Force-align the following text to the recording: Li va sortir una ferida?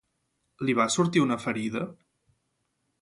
Li 0.69 0.73
va 0.79 0.87
sortir 0.95 1.23
una 1.25 1.39
ferida? 1.45 1.83